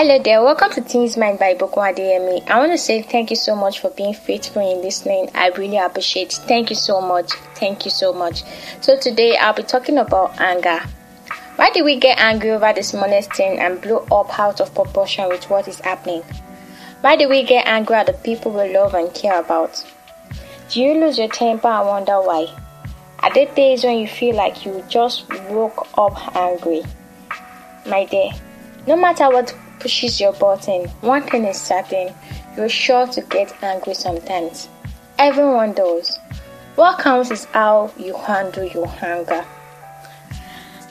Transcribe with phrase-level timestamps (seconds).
[0.00, 2.48] Hello there, welcome to Teens Mind by Bokwa DME.
[2.48, 5.28] I want to say thank you so much for being faithful in listening.
[5.34, 6.40] I really appreciate it.
[6.48, 7.32] Thank you so much.
[7.56, 8.42] Thank you so much.
[8.80, 10.80] So today I'll be talking about anger.
[11.56, 15.28] Why do we get angry over the smallest thing and blow up out of proportion
[15.28, 16.22] with what is happening?
[17.02, 19.84] Why do we get angry at the people we love and care about?
[20.70, 22.46] Do you lose your temper and wonder why?
[23.18, 26.84] Are there days when you feel like you just woke up angry?
[27.86, 28.30] My dear,
[28.86, 32.14] no matter what pushes your button, one thing is certain
[32.56, 34.68] you're sure to get angry sometimes.
[35.18, 36.18] Everyone does.
[36.76, 39.44] What counts is how you handle your anger.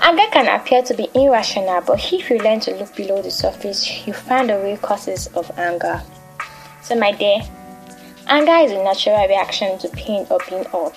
[0.01, 4.07] Anger can appear to be irrational, but if you learn to look below the surface,
[4.07, 6.01] you find the real causes of anger.
[6.81, 7.39] So, my dear,
[8.27, 10.95] anger is a natural reaction to pain or being hurt.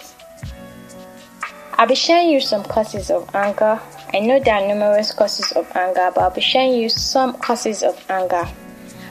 [1.83, 3.81] I'll be sharing you some causes of anger.
[4.15, 7.83] I know there are numerous causes of anger, but I'll be sharing you some causes
[7.83, 8.47] of anger.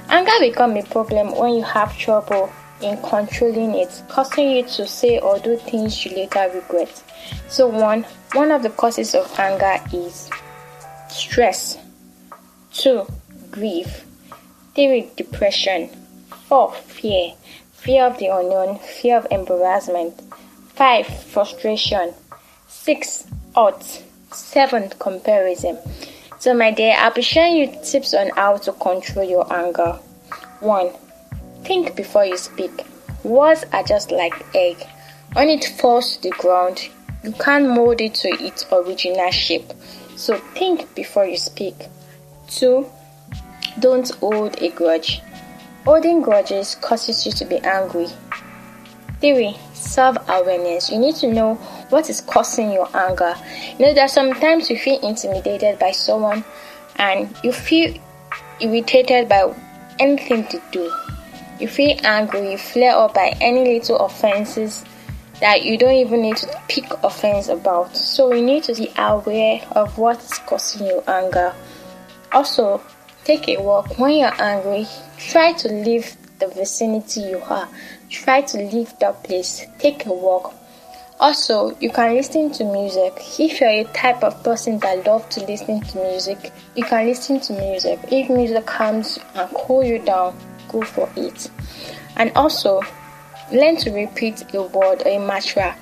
[0.07, 2.49] Anger becomes a problem when you have trouble
[2.81, 7.03] in controlling it, causing you to say or do things you later regret.
[7.49, 8.05] So one,
[8.35, 10.29] one of the causes of anger is
[11.09, 11.77] stress.
[12.71, 13.05] Two,
[13.51, 14.05] grief.
[14.75, 15.89] Three, depression.
[16.47, 17.33] Four, fear.
[17.73, 20.21] Fear of the unknown, fear of embarrassment.
[20.73, 22.13] Five, frustration.
[22.83, 24.01] Six, odds.
[24.31, 25.77] Seven, comparison.
[26.39, 29.99] So my dear, I'll be sharing you tips on how to control your anger.
[30.61, 30.89] One,
[31.63, 32.71] think before you speak.
[33.23, 34.77] Words are just like egg.
[35.33, 36.89] When it falls to the ground,
[37.23, 39.71] you can't mold it to its original shape.
[40.15, 41.75] So think before you speak.
[42.47, 42.87] Two,
[43.79, 45.21] don't hold a grudge.
[45.85, 48.07] Holding grudges causes you to be angry.
[49.19, 50.89] Three, self awareness.
[50.89, 51.59] You need to know
[51.91, 53.35] what is causing your anger.
[53.77, 56.43] You know that sometimes you feel intimidated by someone
[56.97, 57.93] and you feel
[58.59, 59.53] irritated by
[59.99, 60.91] anything to do.
[61.59, 64.83] You feel angry, you flare up by any little offenses
[65.41, 67.95] that you don't even need to pick offense about.
[67.95, 71.53] So you need to be aware of what is causing you anger.
[72.31, 72.81] Also,
[73.23, 74.87] take a walk when you're angry.
[75.17, 77.67] Try to leave the vicinity you are.
[78.09, 79.65] Try to leave that place.
[79.79, 80.53] Take a walk.
[81.21, 83.13] Also, you can listen to music.
[83.39, 87.39] If you're a type of person that love to listen to music, you can listen
[87.41, 87.99] to music.
[88.11, 90.35] If music comes and cool you down,
[90.69, 91.51] go for it.
[92.15, 92.81] And also,
[93.51, 95.75] learn to repeat a word or a mantra.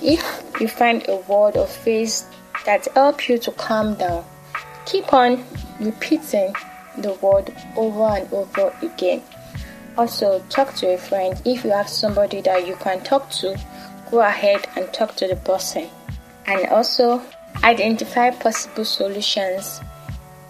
[0.00, 0.22] If
[0.60, 2.26] you find a word or phrase
[2.64, 4.24] that help you to calm down,
[4.86, 5.44] keep on
[5.80, 6.54] repeating
[6.98, 9.24] the word over and over again.
[9.98, 11.40] Also, talk to a friend.
[11.44, 13.58] If you have somebody that you can talk to,
[14.14, 15.88] go ahead and talk to the person.
[16.46, 17.20] And also,
[17.64, 19.80] identify possible solutions.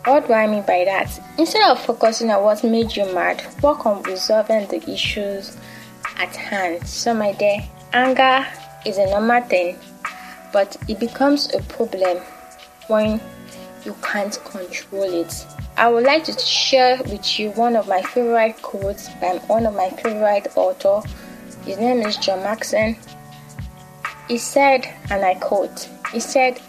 [0.05, 1.09] What do I mean by that?
[1.39, 5.57] Instead of focusing on what made you mad, work on resolving the issues
[6.19, 6.87] at hand.
[6.87, 7.57] So, my dear,
[7.95, 8.47] anger
[8.85, 9.79] is a normal thing,
[10.53, 12.19] but it becomes a problem
[12.89, 13.19] when
[13.87, 15.47] you can't control it.
[15.79, 19.75] I would like to share with you one of my favorite quotes by one of
[19.75, 21.01] my favorite author.
[21.65, 22.97] His name is John Maxon.
[24.29, 26.61] He said, and I quote, he said,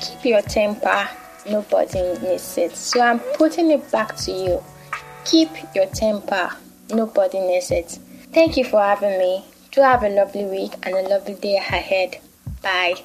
[0.00, 1.08] keep your temper,
[1.48, 2.74] nobody needs it.
[2.74, 4.62] So I'm putting it back to you.
[5.24, 6.50] Keep your temper,
[6.90, 7.98] nobody needs it.
[8.32, 9.44] Thank you for having me.
[9.70, 12.18] Do have a lovely week and a lovely day ahead.
[12.62, 13.02] Bye.